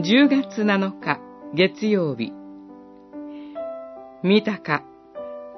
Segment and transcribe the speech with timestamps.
[0.00, 1.18] 10月7日
[1.56, 2.32] 月曜日。
[4.22, 4.84] 見たか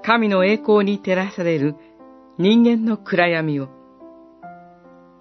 [0.03, 1.77] 神の栄光に照らされる
[2.39, 3.69] 人間の暗闇を。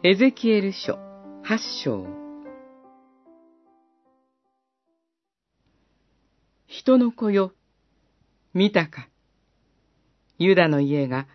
[0.03, 0.97] エゼキエル書
[1.43, 2.07] 8章。
[6.67, 7.51] 人の子よ
[8.53, 9.09] 見たか。
[10.37, 11.27] ユダの家が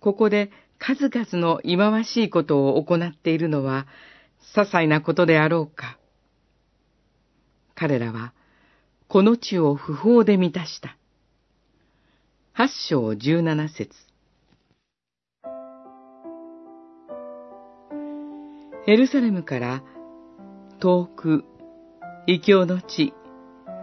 [0.00, 3.86] ここで数々の忌まわしいことを行っているのは
[4.54, 5.97] 些細なことであろうか。
[7.80, 8.32] 彼らは
[9.06, 10.96] この地を不法で満たした。
[12.52, 13.94] 八章十七節
[18.88, 19.84] エルサレムから
[20.80, 21.44] 遠く
[22.26, 23.14] 異教の地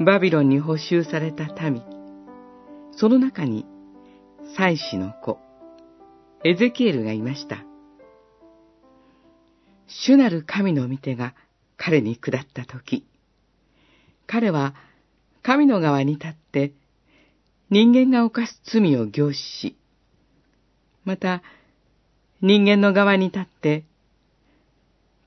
[0.05, 1.81] バビロンに補修された民。
[2.91, 3.65] その中に
[4.57, 5.39] 祭司の子
[6.43, 7.63] エゼキエルがいました。
[9.87, 11.33] 主なる神の御手が
[11.77, 13.05] 彼に下ったとき、
[14.27, 14.75] 彼は
[15.43, 16.73] 神の側に立って
[17.69, 19.75] 人間が犯す罪を凝視し、
[21.03, 21.41] また
[22.41, 23.85] 人間の側に立って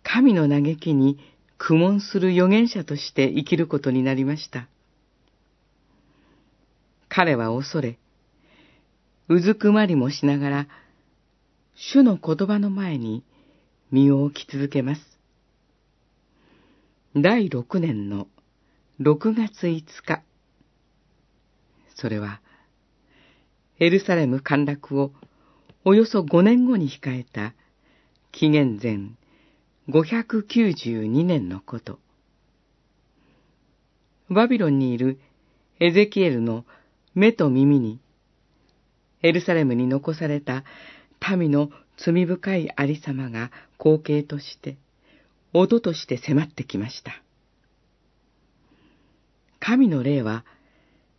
[0.03, 1.19] 神の嘆きに
[1.59, 4.69] 苦悶する預言者として生きることになりました。
[7.09, 7.99] 彼は恐れ、
[9.29, 10.67] うずくまりもしながら
[11.75, 13.25] 主の言葉の前に
[13.91, 15.01] 身を置き続けます。
[17.17, 18.29] 第六年の
[19.01, 20.25] 六月五日。
[21.95, 22.41] それは、
[23.79, 25.13] エルサレム陥落を
[25.85, 27.55] およそ五年後に控えた
[28.33, 29.11] 紀元前
[29.89, 32.01] 592年のこと。
[34.29, 35.21] バビロンにいる
[35.79, 36.65] エゼキエルの
[37.15, 38.01] 目と耳に、
[39.23, 40.65] エルサレムに残された
[41.37, 44.77] 民の罪深いありさまが光景として、
[45.53, 47.23] 音として迫ってきました。
[49.69, 50.47] 神の霊は、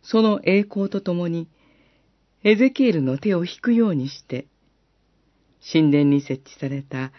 [0.02, 1.46] その栄光とともに、
[2.42, 4.48] エゼキエルの手を引くようにして、
[5.72, 7.12] 神殿に設置された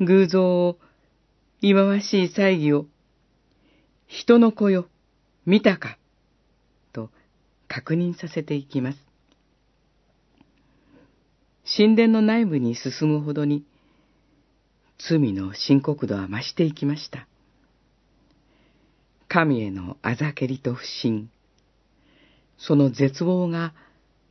[0.00, 0.80] 偶像を、
[1.60, 2.86] 忌まわしい祭儀を、
[4.08, 4.88] 人の子よ、
[5.44, 5.98] 見たか、
[6.92, 7.10] と
[7.68, 8.98] 確認させていきます。
[11.76, 13.64] 神殿の内部に進むほどに、
[14.98, 17.28] 罪の深刻度は増していきました。
[19.36, 21.28] 神へのあざけりと不信、
[22.56, 23.74] その絶望が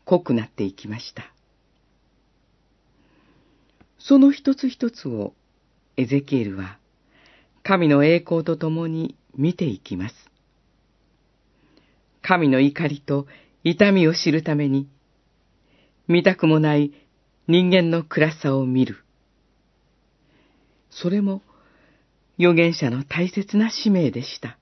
[0.03, 1.31] 濃くなっていきました。
[3.99, 5.35] その一つ一つを
[5.95, 6.79] エゼキエルは
[7.61, 10.15] 神の栄光とともに見ていきます。
[12.23, 13.27] 神の怒りと
[13.63, 14.89] 痛みを知るために、
[16.07, 16.93] 見たくもない
[17.47, 19.03] 人間の暗さを見る。
[20.89, 21.43] それも
[22.39, 24.57] 預言者の大切な使命でした。